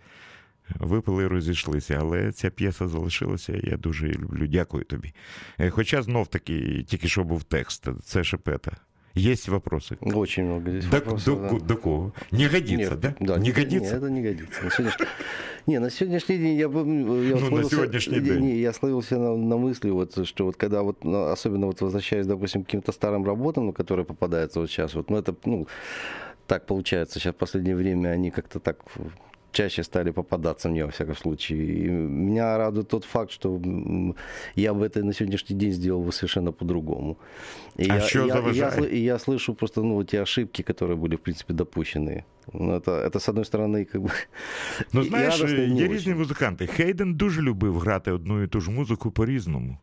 [0.68, 4.46] Випили і розійшлися, але ця п'єса залишилася, я дуже її люблю.
[4.46, 5.12] Дякую тобі.
[5.58, 8.76] Е, Хоча знов таки, тільки що був текст, це шепета.
[9.18, 9.96] Є вопроси?
[10.00, 11.64] Очень много здесь До, вопросов, до, да.
[11.66, 12.12] до кого?
[12.32, 13.14] Не годится, Нет, да?
[13.20, 13.38] да?
[13.38, 13.94] Не годится?
[13.94, 14.62] Нет, это не годится.
[14.64, 15.06] На сегодняшний,
[15.66, 18.40] не, на сегодняшний день я, я Ну, на словился- сегодняшний не, день.
[18.44, 22.26] Не, я словился на, на мысли, вот, что вот когда вот, ну, особенно вот возвращаясь,
[22.26, 25.66] допустим, к каким-то старым работам, ну, которые попадаются вот сейчас, вот, ну, это, ну,
[26.46, 28.76] так получается, сейчас в последнее время они как-то так
[29.55, 31.59] чаще стали попадаться мне, во всяком случае.
[31.59, 34.15] И меня радует тот факт, что м,
[34.55, 37.17] я бы это на сегодняшний день сделал бы совершенно по-другому.
[37.79, 38.77] И А я, что и я, и я, заважает?
[38.79, 42.23] сл- и я слышу просто ну, те ошибки, которые были, в принципе, допущены.
[42.53, 44.09] Ну, это, это, с одной стороны, как бы...
[44.93, 45.93] Ну, і- і знаєш, радісно, і не є очень.
[45.93, 46.67] різні музиканти.
[46.67, 49.77] Хейден дуже любив грати одну і ту ж музику по-різному.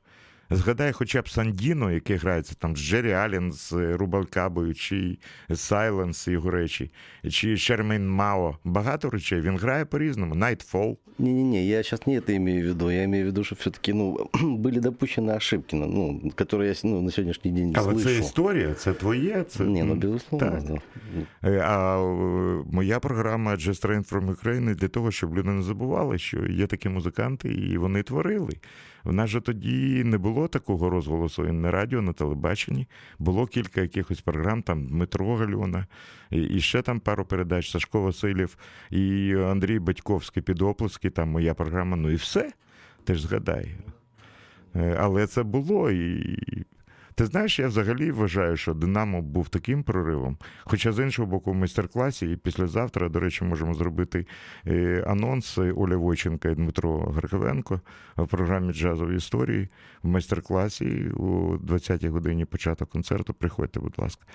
[0.51, 5.19] Згадай хоча б Сандіно, який грається там з Джері Аллен, з Рубалкабою, чи
[5.55, 6.91] Сайленс, його речі,
[7.31, 8.57] чи Шермейн Мао.
[8.65, 9.41] Багато речей.
[9.41, 10.35] Він грає по-різному.
[10.35, 10.97] Nightfall.
[11.19, 12.91] Не-не-не, я сейчас не это имею в виду.
[12.91, 17.03] Я имею в виду, что все-таки ну, были допущены ошибки, ну, ну, которые я ну,
[17.03, 18.05] на сегодняшний день не Але слышу.
[18.05, 19.45] це історія, це твоє.
[19.49, 19.65] Це...
[19.65, 20.65] Не, ну, м, безусловно, так.
[20.65, 20.81] да.
[21.51, 26.19] Е, А е, моя програма Just Train from Ukraine для того, щоб люди не забували,
[26.19, 28.53] що є такі музиканти, і вони творили.
[29.04, 32.88] В нас же тоді не було такого розголосу і на радіо, на телебаченні.
[33.20, 35.88] Було кілька якихось програм, там Дмитро Гальона,
[36.30, 38.58] і, ще там пару передач Сашко Васильєв
[38.92, 42.52] і Андрій Батьковський під оплески, там моя програма, ну і все.
[43.04, 43.76] Ти ж згадай.
[44.76, 46.38] Е, Але це було і.
[47.16, 50.38] Ти знаєш, я взагалі вважаю, що Динамо був таким проривом.
[50.64, 54.28] Хоча з іншого боку, в майстер-класі, і післязавтра, до речі, можемо зробити
[54.68, 57.82] е, анонс Оля Войченка і Дмитро Гарковенко
[58.18, 59.70] в програмі Джазові історії
[60.04, 63.34] в майстер-класі у 20-й годині початок концерту.
[63.34, 64.26] Приходьте, будь ласка.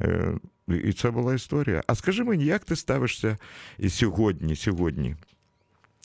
[0.00, 0.34] Е,
[0.68, 1.82] І це була історія.
[1.86, 3.38] А скажи мені, як ти ставишся
[3.78, 5.16] і сьогодні, сьогодні?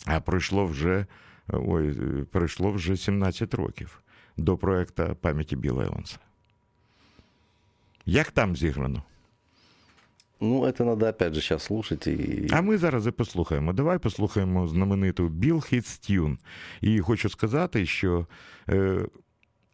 [0.06, 1.06] А пройшло вже
[1.48, 1.94] ой,
[2.32, 4.02] пройшло вже 17 років
[4.39, 6.17] до проекту пам'яті Біла Еванса.
[8.06, 9.04] Як там зіграно?
[10.41, 12.08] Ну, это надо опять же сейчас слушать.
[12.08, 12.47] И...
[12.52, 13.73] А ми зараз і послухаємо.
[13.73, 16.38] Давай послухаємо знамениту Bill Hits Tune.
[16.82, 18.28] І хочу сказати, що
[18.69, 19.06] е,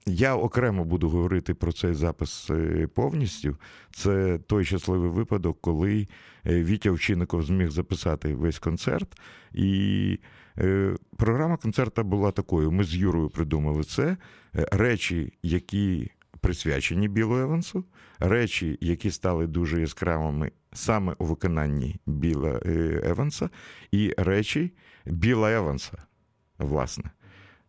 [0.06, 3.58] я окремо буду говорити про цей запис е, повністю.
[3.92, 6.08] Це той щасливий випадок, коли
[6.46, 9.20] е, Вітя Овчинников зміг записати весь концерт.
[9.54, 10.20] І
[10.58, 12.72] е, програма концерту була такою.
[12.72, 14.18] Ми з Юрою придумали це.
[14.54, 17.86] Речі, які присвячені Білу Евансу,
[18.20, 22.60] речі, які стали дуже яскравими саме у виконанні Біла
[23.04, 23.50] Еванса,
[23.92, 24.74] і речі
[25.06, 25.98] Біла Еванса,
[26.60, 27.12] власне.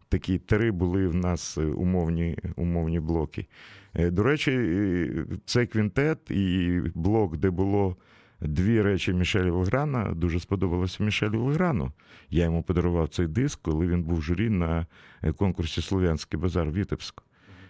[0.08, 3.46] Такі три були в нас е, умовні, умовні блоки.
[3.94, 7.96] Е, До речі, е, цей квінтет і блок, де було
[8.40, 11.92] дві речі Мішеля Леграна, дуже сподобалося Мішелю Леграну.
[12.30, 14.86] Я йому подарував цей диск, коли він був журі на
[15.36, 17.25] конкурсі Слов'янський базар в Вітебську.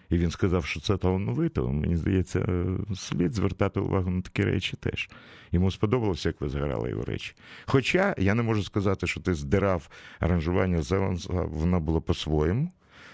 [0.09, 1.69] І він сказав, що це талановито.
[1.69, 2.65] Мені здається, е,
[2.95, 5.09] слід звертати увагу на такі речі теж.
[5.51, 7.33] Йому сподобалося, як ви зграли його речі.
[7.65, 9.89] Хоча я не можу сказати, що ти здирав
[10.19, 12.71] аранжування Зеленса, воно було по-своєму,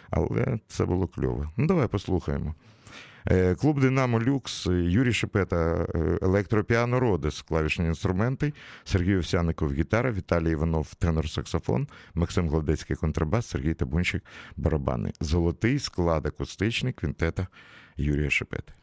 [0.09, 1.51] але це було кльово.
[1.57, 2.55] Ну, давай послухаємо.
[3.31, 10.51] Е, Клуб Динамо Люкс, Юрій Шепета, е, електропіано Родес, клавішні інструменти, Сергій Овсяников гітара, Віталій
[10.51, 14.23] Іванов тенор-саксофон, Максим Гладецький контрабас, Сергій Табунчик
[14.57, 15.11] барабани.
[15.21, 17.47] Золотий склад акустичний квінтета
[17.97, 18.73] Юрія Шепети.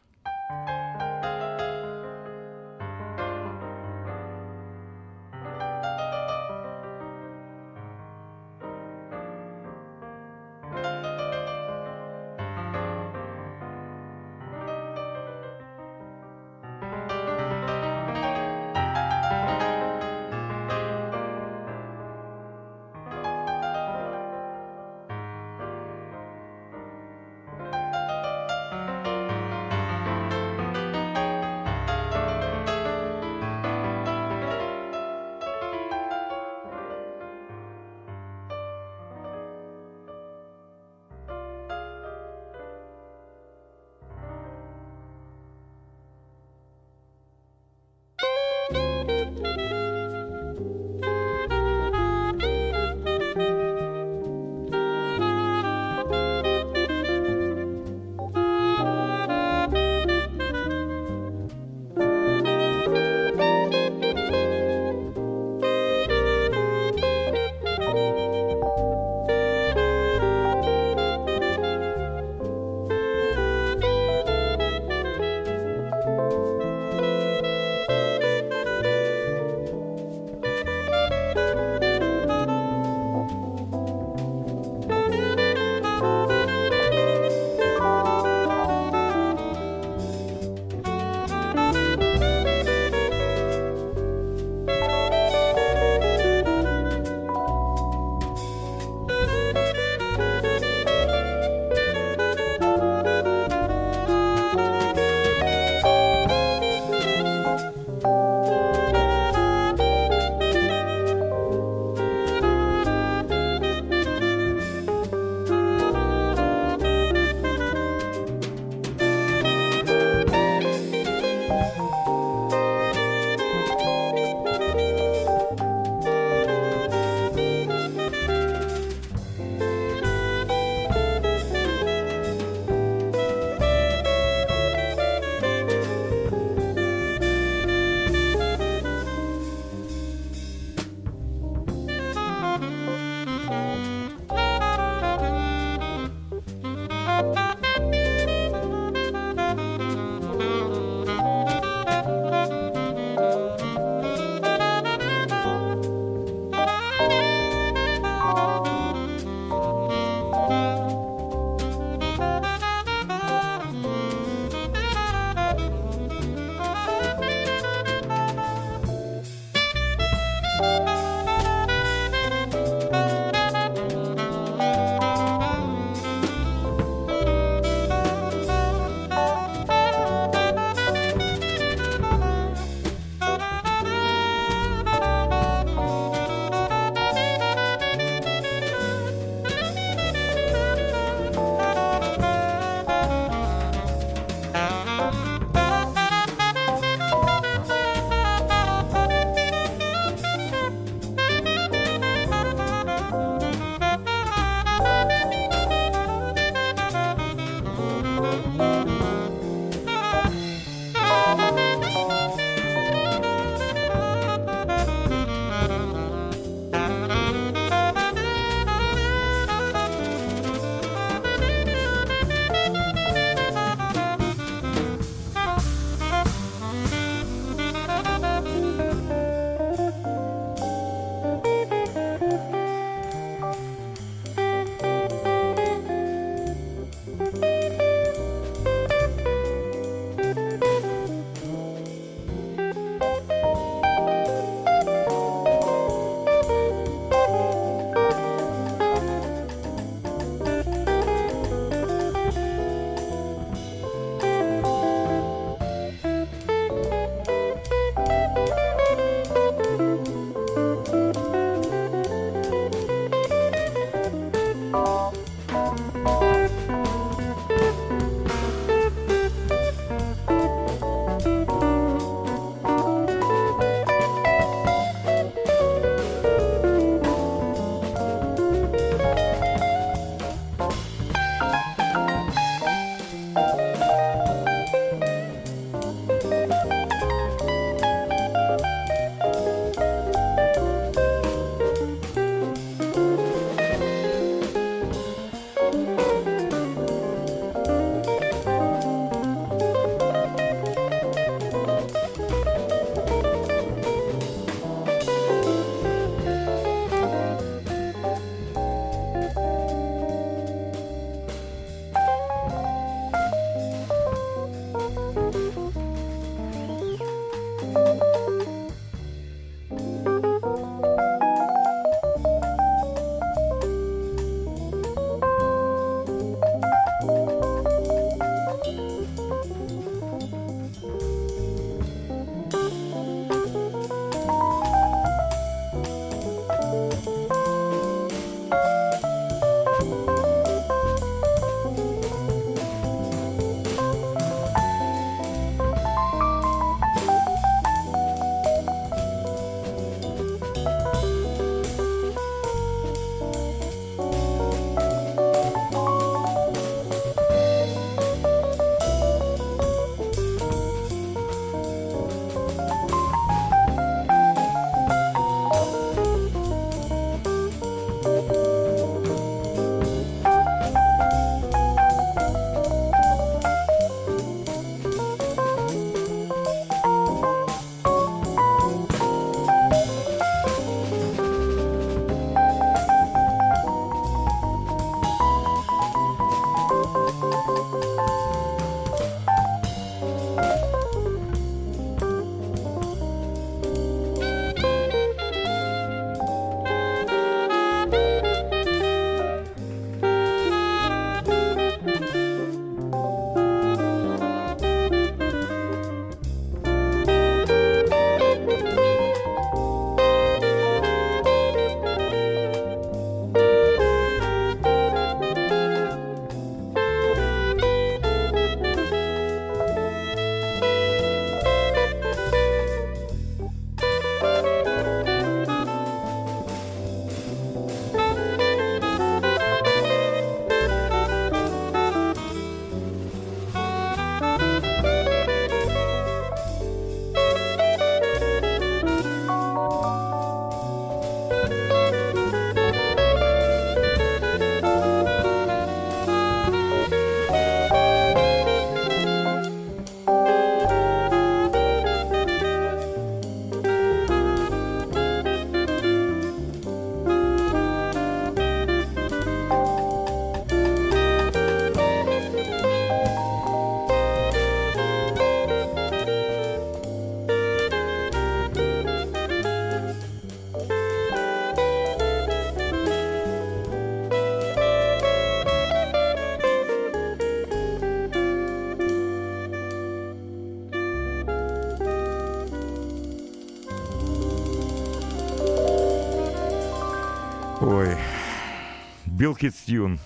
[489.21, 489.99] Білкіт Стюн.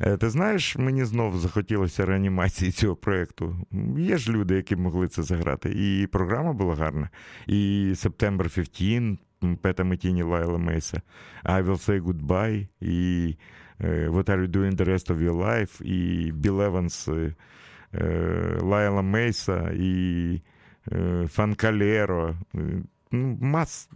[0.00, 3.66] Е, Ти знаєш, мені знов захотілося реанімації цього проєкту.
[3.98, 5.70] Є ж люди, які могли це заграти.
[5.76, 7.10] І програма була гарна.
[7.46, 11.02] І September 15, Пета Метіні, Лайла Мейса,
[11.44, 13.36] I Will Say Goodbye, і
[13.80, 17.34] е, What Are You Doing the Rest of Your Life, і Біл Еванс, е,
[18.60, 20.42] Лайла Мейса, і
[21.26, 22.36] Funkallero.
[23.12, 23.88] Ну, мас,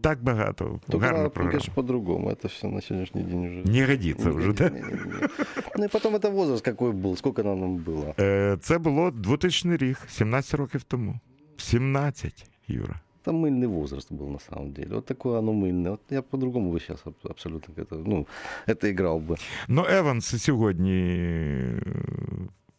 [0.00, 0.80] так багато.
[0.88, 1.50] Только Гарна надо, програма.
[1.50, 2.30] конечно, по-другому.
[2.30, 3.62] Это все на сегодняшний день уже...
[3.64, 4.72] Не годиться вже, так?
[4.72, 5.28] Не, не, не.
[5.76, 8.14] Ну и потом это возраст какой был, сколько нам нам было.
[8.20, 11.20] Е, Це було 2000 рік, 17 років тому.
[11.56, 13.00] 17, Юра.
[13.24, 14.94] Это мыльный возраст был на самом деле.
[14.94, 15.90] Вот такое оно мыльное.
[15.90, 18.26] Вот я по-другому бы сейчас абсолютно это, ну,
[18.66, 19.36] это играл бы.
[19.68, 21.82] Ну, Еванс сьогодні е,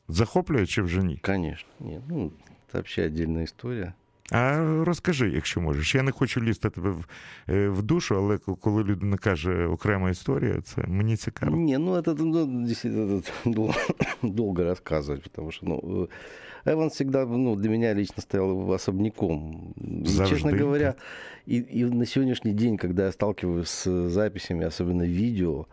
[0.07, 1.17] захоплює чи вже ні?
[1.23, 1.69] Конечно.
[1.79, 3.93] Нет, ну, это вообще отдельная история.
[4.31, 5.95] А розкажи, якщо можеш.
[5.95, 7.05] Я не хочу лізти тебе в,
[7.49, 11.57] е, в душу, але к- коли людина каже окрема історія, це мені цікаво.
[11.57, 13.73] Не, ну это, ну, действительно это дол-
[14.23, 16.07] долго рассказывать, потому что, ну, э,
[16.65, 19.55] Эванс всегда, ну, для меня лично стоял особняком.
[19.77, 20.35] И, Завжди.
[20.35, 20.93] честно говоря,
[21.47, 25.65] и, и на сегодняшний день, когда я сталкиваюсь с записями, особенно видео, м,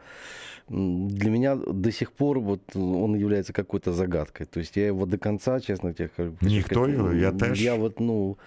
[0.67, 4.47] для меня до сих пор вот он является какой-то загадкой.
[4.47, 7.63] То есть я его до конца, честно тебе скажу, Никто его, я тоже.
[7.63, 8.37] Я вот, ну,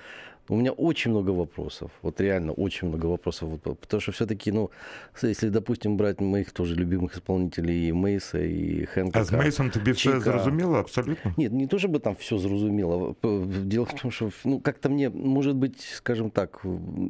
[0.50, 1.90] у меня очень много вопросов.
[2.02, 3.50] Вот реально очень много вопросов.
[3.50, 4.70] Вот, потому что все-таки, ну,
[5.16, 9.20] с- если, допустим, брать моих тоже любимых исполнителей, и Мейса, и Хэнка.
[9.20, 10.20] А з Мейсом тобі все Чайка.
[10.20, 11.34] зрозуміло абсолютно?
[11.38, 13.14] Нет, не то чтобы там все зрозумело.
[13.14, 16.66] П- Дело в том, что ну, как-то мне, может быть, скажем так,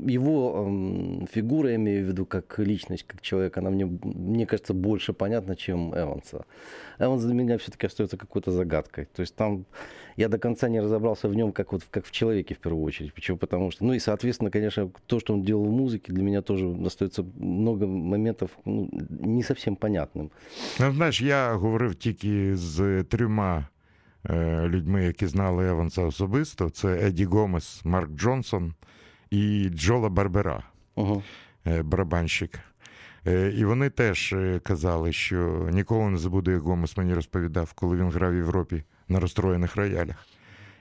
[0.08, 4.74] его эм, фигура, я имею в виду, как личность, как человек, она мне, мне кажется,
[4.74, 6.46] больше понятна, чем Эванса.
[7.00, 9.08] Эванс для меня все-таки остается какой-то загадкой.
[9.16, 9.66] То есть там
[10.19, 13.15] я до конца не разобрался в нем, как, вот, как в человеке в первую очередь.
[13.15, 13.39] Почему?
[13.39, 16.67] Потому что, ну и, соответственно, конечно, то, что он делал в музыке, для меня тоже
[16.87, 18.89] остается много моментов ну,
[19.21, 20.31] не совсем понятным.
[20.81, 23.69] Ну, знаєш, я говорив тільки з трьома
[24.31, 28.75] е, людьми, які знали Еванса особисто, це Еді Гомес, Марк Джонсон
[29.31, 30.63] і Джола Барбера,
[30.97, 31.23] Угу.
[31.67, 32.59] е, барабанщик.
[33.27, 37.97] Е, І вони теж е, казали, що ніколи не забуду, як Гомес мені розповідав, коли
[37.97, 40.27] він грав в Європі на розстроєних роялях.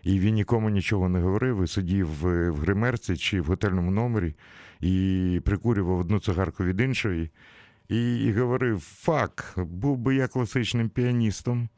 [0.04, 4.36] І він нікому нічого не говорив, і сидів в гримерці чи в готельному номері
[4.82, 7.30] і прикурював одну цигарку від іншої.
[7.90, 11.70] І, і говорив: фак, був би я класичним піаністом,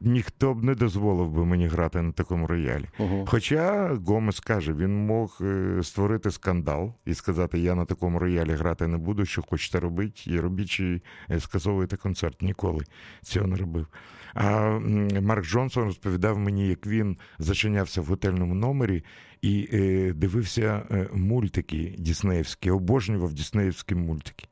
[0.00, 2.84] ніхто б не дозволив би мені грати на такому роялі.
[2.98, 3.24] Угу.
[3.28, 8.86] Хоча Гомес каже, він мог е, створити скандал і сказати: я на такому роялі грати
[8.86, 12.42] не буду, що хочете робити, і робіть чи е, концерт.
[12.42, 12.84] Ніколи
[13.22, 13.86] цього не робив.
[14.34, 14.78] А
[15.22, 19.04] Марк Джонсон розповідав мені, як він зачинявся в готельному номері
[19.42, 24.46] і е, дивився мультики діснеївські, обожнював діснеївські мультики.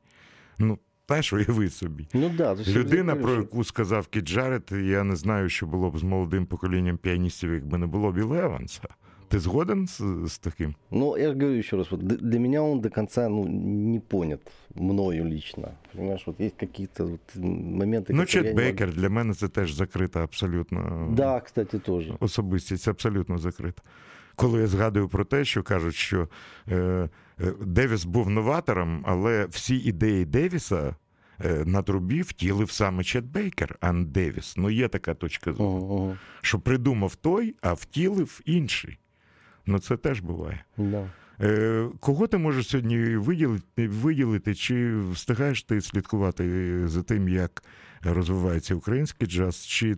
[0.59, 0.79] Ну,
[1.11, 2.07] знаєш, уяви собі.
[2.13, 6.03] Ну да, Людина, про яку сказав Кіт Джаред, я не знаю, що було б з
[6.03, 8.81] молодим поколінням піаністів, якби не було Біла Еванса.
[9.27, 10.75] Ти згоден з, з таким?
[10.91, 14.39] Ну, я же говорю еще раз, вот для меня он до конца ну, не понят
[14.75, 15.67] мною лично.
[15.95, 20.23] Понимаешь, вот есть какие-то вот моменты, Ну, Чет не Бейкер для мене це теж закрита
[20.23, 22.13] абсолютно могу- Да, кстати, тоже.
[22.19, 23.81] особистість, абсолютно закрита.
[24.35, 26.27] Коли я згадую про те, що кажуть, що
[26.71, 27.09] е, е,
[27.65, 30.95] Девіс був новатором, але всі ідеї Девіса
[31.65, 34.53] на трубі втілив саме Чет Бейкер, а не Девіс.
[34.57, 36.17] Ну, є така точка зору.
[36.41, 38.97] Що придумав той, а втілив інший.
[39.65, 40.65] Ну, це теж буває.
[40.77, 41.09] Да.
[41.41, 47.63] Е, кого ти можеш сьогодні виділити, виділити, чи встигаєш ти слідкувати за тим, як
[48.01, 49.97] розвивається український джаз, чи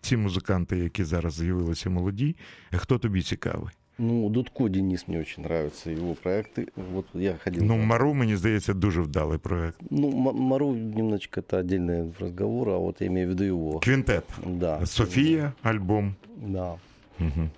[0.00, 2.36] ці музиканти, які зараз з'явилися молоді,
[2.72, 3.74] хто тобі цікавий?
[3.99, 6.67] Ну, Дудко Денис мне очень нравится, его проекты.
[6.75, 7.63] Вот я ходил.
[7.63, 9.77] Ну, на- Мару, мені здається, дуже вдалий проект.
[9.89, 13.79] Ну, М- Мару немножечко это отдельный разговор, а вот я имею в виду его.
[13.79, 14.23] Квінтет.
[14.47, 14.85] Да.
[14.85, 16.15] Софія, альбом.
[16.37, 16.75] Да,
[17.19, 17.49] Угу.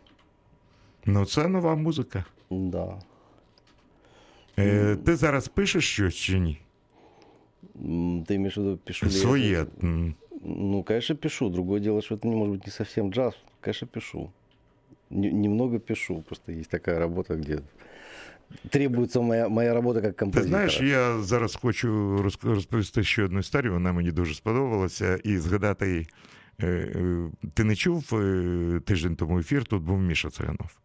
[1.05, 2.25] Ну, це нова музика.
[2.51, 2.99] да.
[4.59, 6.59] Е, ти зараз пишеш щось чи ні?
[7.85, 9.61] М, Ты имеешь в виду, пишу ли я Своє.
[9.61, 9.83] это?
[9.85, 10.15] м.
[10.45, 11.49] Ну, конечно, пишу.
[11.49, 13.33] Другое дело, что это, не может быть, не совсем джаз.
[13.61, 14.29] Конечно, пишу.
[15.12, 16.22] Не- немного пишу.
[16.26, 17.58] Просто есть такая работа, где
[18.70, 20.68] требуется моя, моя работа как Ти композитора.
[20.68, 26.06] знаєш, я зараз хочу розповісти ще одну історію, вона мені дуже сподобалася, і згадати.
[26.60, 30.78] е, е, Ти не чув е, тиждень тому ефір, тут був Міша Циганов.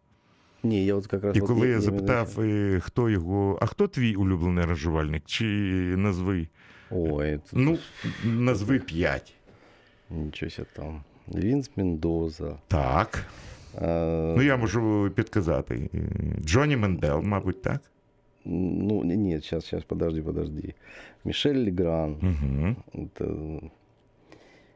[0.63, 1.37] Не, я вот как раз...
[1.37, 5.23] І коли не- я не- запитав, е, хто його, а хто твій улюблений аранжувальник?
[5.25, 5.45] Чи
[5.97, 6.47] назви?
[6.91, 7.41] Ой, это...
[7.53, 7.77] Ну,
[8.25, 9.33] назви п'ять.
[10.09, 11.03] Ничего себе там.
[11.27, 12.57] Винс Мендоза.
[12.67, 13.25] Так.
[13.81, 15.89] Ну, я можу підказати.
[15.93, 15.99] Е,
[16.45, 17.81] Джонні Мендел, мабуть, так?
[18.45, 20.73] Ну, не- нет, сейчас, сейчас, подожди, подожди.
[21.25, 22.11] Мишель Легран.
[22.11, 22.75] Угу.
[23.03, 23.59] Это,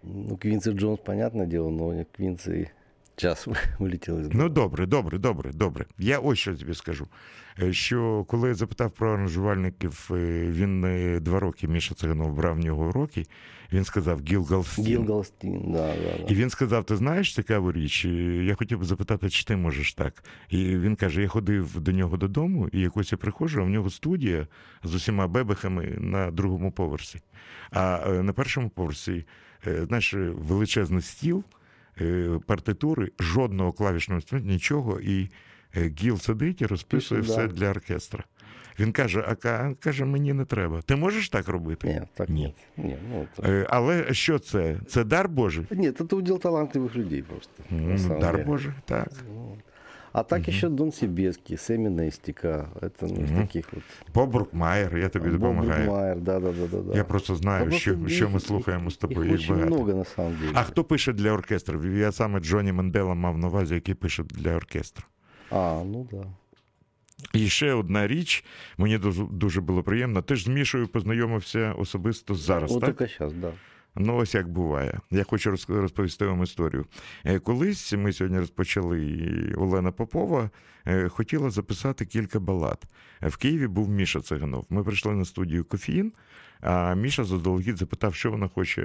[0.03, 2.69] ну, Квинси Джонс, понятное дело, но Квинси
[3.15, 3.47] час
[3.79, 4.21] вилетіли.
[4.21, 5.85] из Ну, добре, добре, добре, добре.
[5.97, 7.07] Я ось що тобі скажу.
[7.59, 10.15] Е, Що коли я запитав про аранжувальників, е,
[10.51, 13.25] він е, два роки, Міша Циганов брав в нього уроки,
[13.73, 15.05] він сказав Гіл Галстін.
[15.71, 16.33] Да, да, да.
[16.33, 18.05] І він сказав: ти знаєш цікаву річ?
[18.43, 20.23] Я хотів би запитати, чи ти можеш так.
[20.49, 23.89] І він каже: я ходив до нього додому, і якось я приходжу, а в нього
[23.89, 24.47] студія
[24.83, 27.19] з усіма бебехами на другому поверсі.
[27.71, 29.25] А на першому поверсі,
[29.65, 31.43] знаєш, величезний стіл,
[32.45, 34.99] партитури, жодного клавішного нічого.
[34.99, 35.29] І
[36.00, 37.52] Гіл сидить і розписує Пише, все да.
[37.54, 38.24] для оркестра.
[38.80, 40.82] Він каже: а ка- каже, мені не треба.
[40.82, 41.86] Ти можеш так робити?
[41.88, 42.38] Нет, так Нет.
[42.76, 42.86] нет.
[42.86, 43.50] Нет, ну, это...
[43.50, 44.76] Е, Але що це?
[44.88, 45.66] Це дар Божий?
[45.70, 47.50] Нет, это удел талантливых людей просто.
[47.70, 48.44] на Ну, самом дар деле.
[48.44, 49.09] Божий, так.
[49.34, 49.57] Ну,
[50.12, 52.68] А так еще Дон Сибеский, Сэмми Нестика.
[52.80, 53.40] Это ну, из Мгм.
[53.42, 53.82] таких вот.
[54.14, 55.84] Боб Брукмайер, я тобі Боб допомагаю.
[55.84, 56.96] Брукмайер, да, да, да, да, да.
[56.96, 59.20] Я просто знаю, Та що, просто що ми їх- слухаємо з тобою.
[59.24, 59.74] Их Їх очень багато.
[59.74, 60.52] много на самом деле.
[60.54, 61.96] А хто пише для оркестрів?
[61.96, 65.04] Я саме Джоні Мендела мав на увазі, який пише для оркестру.
[65.51, 66.25] А, ну да.
[67.33, 68.43] І ще одна річ,
[68.77, 70.21] мені дуже, дуже було приємно.
[70.21, 72.89] Ти ж з Мішою познайомився особисто зараз, вот так?
[72.89, 73.51] только сейчас, да.
[73.95, 74.99] Ну, ось як буває.
[75.11, 76.85] Я хочу розповісти вам історію.
[77.25, 80.49] Е, Колись ми сьогодні розпочали і Олена Попова
[80.87, 82.83] е, хотіла записати кілька балад.
[83.21, 84.65] Е, В Києві був Міша Циганов.
[84.69, 86.13] Ми прийшли на студію Кофеїн,
[86.61, 88.81] а Міша заздалегідь запитав, що вона хоче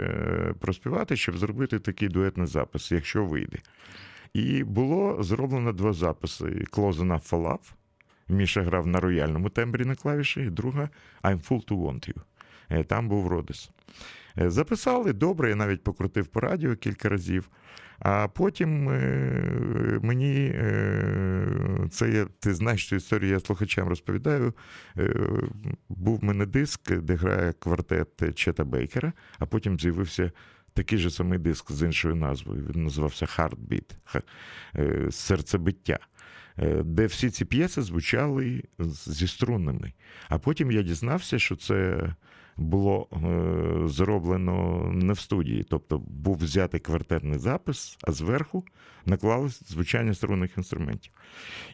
[0.60, 3.58] проспівати, щоб зробити такий дуетний запис, якщо вийде.
[4.37, 7.72] І було зроблено два записи: Close Enough for Love.
[8.28, 10.89] Міша грав на рояльному тембрі на клавіші, і друга
[11.22, 12.16] I'm Full to Want You.
[12.70, 13.70] Е, Там був Родис.
[14.39, 17.49] Е, Записали добре, я навіть покрутив по радіо кілька разів.
[17.99, 20.55] А потім е, мені
[21.91, 24.55] це я, ти знаєш цю історію, я слухачам розповідаю.
[25.89, 30.30] Був в мене диск, де грає квартет Чета Бейкера, а потім з'явився
[30.77, 32.64] такий же самий диск з іншою назвою.
[32.74, 33.91] Він називався Heartbeat,
[34.77, 35.99] е, серцебиття.
[36.59, 38.62] Е, де всі ці п'єси звучали
[39.07, 39.93] зі струнами.
[40.29, 42.09] А потім я дізнався, що це
[42.57, 45.64] було е, зроблено не в студії.
[45.70, 48.64] Тобто був взятий квартетний запис, а зверху
[49.07, 51.12] наклали звучання струнних інструментів.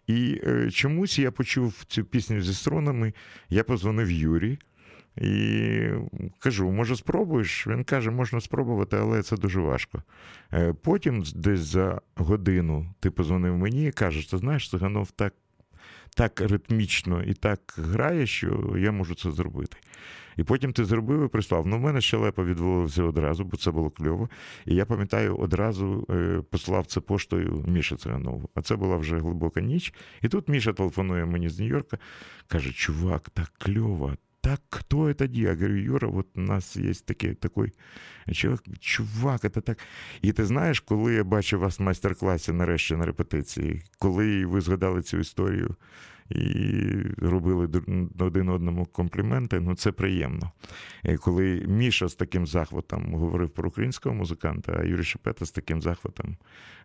[0.06, 0.40] І
[0.72, 3.12] чомусь я почув цю пісню зі струнами,
[3.48, 4.58] я позвонив Юрі.
[5.16, 5.88] І
[6.38, 7.66] кажу, може, спробуєш?
[7.66, 10.02] Він каже, можна спробувати, але це дуже важко.
[10.52, 15.34] Е, потім, десь за годину, ти позвонив мені і кажеш, ти знаєш, Циганов так
[16.16, 19.76] так ритмічно і так грає, що я можу це зробити.
[20.36, 21.66] І потім ти зробив і прислав.
[21.66, 24.28] Ну, в мене щелепа відвалився одразу, бо це було кльово.
[24.66, 28.50] І я пам'ятаю, одразу е, послав це поштою Міша Циганову.
[28.54, 29.94] А це була вже глибока ніч.
[30.22, 31.98] І тут Міша телефонує мені з Нью-Йорка,
[32.46, 37.34] каже: Чувак, так кльово, так кто это Я говорю, Юра, вот у нас є такий
[37.34, 37.72] такой
[38.32, 39.78] чувак, чувак, это так.
[40.22, 45.02] І ти знаєш, коли я бачив вас в майстер-класі нарешті на репетиції, коли ви згадали
[45.02, 45.76] цю історію
[46.34, 47.68] і робили
[48.18, 50.50] один одному компліменти, ну це приємно.
[51.04, 55.82] І коли Міша з таким захватом говорив про українського музиканта, а Юрій Шепета з таким
[55.82, 56.36] захватом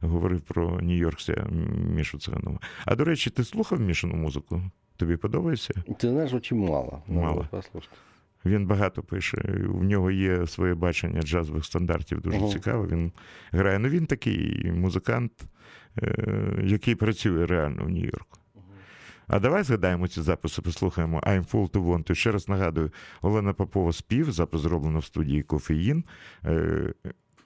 [0.01, 1.51] говорив про Нью-Йоркся
[1.95, 2.59] Мішу Циганова.
[2.85, 4.61] А до речі, ти слухав Мішину музику?
[4.97, 5.73] Тобі подобається?
[5.99, 7.03] Ти знаєш, дуже мало.
[7.07, 7.47] Мало.
[8.45, 9.37] Він багато пише.
[9.69, 12.87] У нього є своє бачення джазових стандартів, дуже uh цікаво.
[12.87, 13.11] Він
[13.51, 13.79] грає.
[13.79, 15.31] Ну він такий музикант,
[16.01, 18.39] е, який працює реально в Нью-Йорку.
[19.27, 22.13] А давай згадаємо ці записи, послухаємо I'm full to want.
[22.13, 26.03] Ще раз нагадую, Олена Попова спів, запис зроблено в студії Кофеїн,
[26.45, 26.93] е,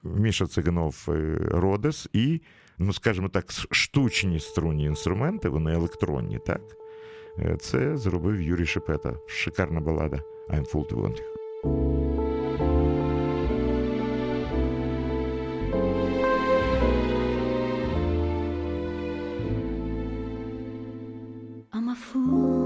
[0.03, 2.41] Міша Циганов е, Родес і,
[2.77, 6.61] ну скажімо так, штучні струнні інструменти, вони електронні, так?
[7.39, 9.15] Е, це зробив Юрій Шепета.
[9.27, 10.19] Шикарна балада
[10.49, 12.20] I'm full to want you.
[22.01, 22.60] 幸福。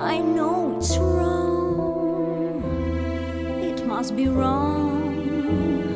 [0.00, 2.62] I know it's wrong,
[3.60, 5.87] it must be wrong.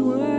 [0.00, 0.37] words.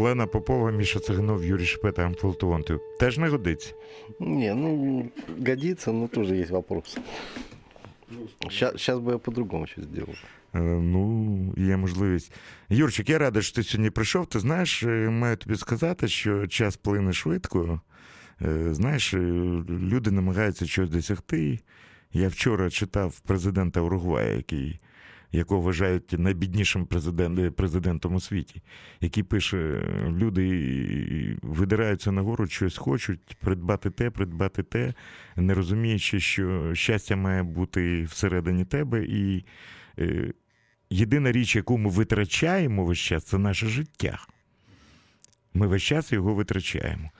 [0.00, 2.80] Олена Попова, Міша Циганов, Юрій Шпета, Амфолтуонтів.
[3.00, 3.74] Теж не годиться.
[4.20, 5.04] Не, ну,
[5.46, 6.98] годится, но тоже есть вопрос.
[8.50, 10.14] Сейчас бы я по-другому что сделал.
[10.54, 12.32] Е, Ну, є можливість.
[12.68, 14.26] Юрчик, я радий, що ти сьогодні прийшов.
[14.26, 17.80] Ти знаєш, е, маю тобі сказати, що час плине швидко.
[18.42, 19.14] Е, Знаєш,
[19.68, 21.58] люди намагаються щось досягти.
[22.12, 24.80] Я вчора читав президента Уругвая, який,
[25.32, 28.62] якого вважають найбіднішим президент, президентом у світі,
[29.00, 34.94] який пише: люди видираються нагору, щось хочуть, придбати те, придбати те,
[35.36, 39.04] не розуміючи, що щастя має бути всередині тебе.
[39.04, 39.44] І
[39.98, 40.32] е,
[40.90, 44.18] єдина річ, яку ми витрачаємо весь час, це наше життя.
[45.54, 47.10] Ми весь час його витрачаємо.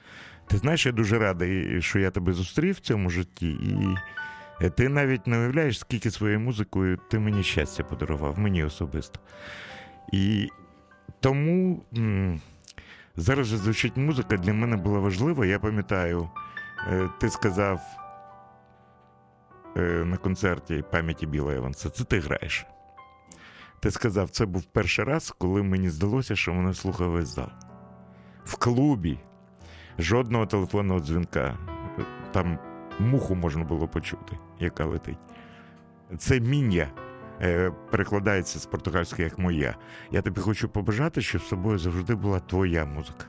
[0.49, 3.97] Ти знаєш, я дуже радий, що я тебе зустрів в цьому житті, і е,
[4.69, 9.21] ти навіть не уявляєш, скільки своєю музикою ти мені щастя подарував, мені особисто.
[10.13, 10.49] І
[11.21, 11.85] тому
[13.17, 15.47] зараз же звучить музика для мене була важлива.
[15.47, 16.31] Я пам'ятаю,
[16.89, 17.81] е, ти сказав
[19.77, 22.67] е, на концерті пам'яті Біла Еванса, це ти граєш.
[23.81, 27.49] Ти сказав, це був перший раз, коли мені здалося, що мене слухав весь зал.
[28.45, 29.19] В клубі
[29.99, 31.59] жодного телефонного дзвінка.
[32.33, 32.59] Там
[32.99, 35.19] муху можна було почути, яка летить.
[36.19, 36.89] Це міння
[37.43, 39.77] е, перекладається з португальської як моя.
[40.11, 43.27] Я тобі хочу побажати, щоб з собою завжди була твоя музика.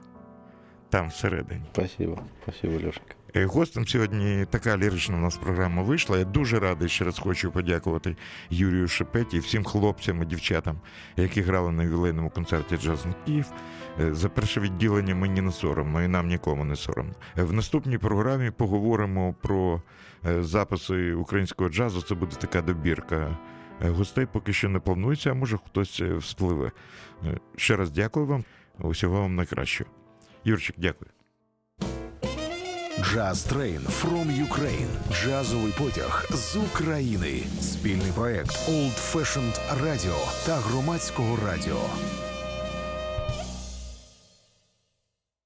[0.89, 1.65] Там всередині.
[1.73, 3.15] Спасибо, спасибо, Лешенька.
[3.35, 6.17] Е, Гостем сьогодні така лірична у нас програма вийшла.
[6.17, 8.15] Я дуже радий ще раз хочу подякувати
[8.49, 10.79] Юрію Шепеті і всім хлопцям і дівчатам,
[11.17, 13.45] які грали на ювілейному концерті Джаз Київ.
[13.99, 17.13] Е, За перше відділення мені не соромно, і нам нікому не соромно.
[17.37, 19.81] Е, В наступній програмі поговоримо про
[20.39, 22.01] записи українського джазу.
[22.01, 23.37] Це буде така добірка.
[23.79, 26.71] Гостей поки що не планується, а може хтось вспливе.
[27.57, 28.43] Ще раз дякую вам.
[28.79, 29.89] Усього вам найкращого.
[30.43, 31.11] Юрчик, дякую.
[33.01, 34.87] Джаз Трейн from Ukraine.
[35.11, 37.43] Джазовий потяг з України.
[37.61, 41.81] Спільний проект Old Fashioned Radio та громадського радіо.